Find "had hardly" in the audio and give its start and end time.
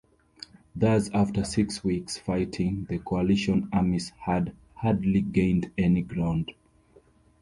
4.19-5.21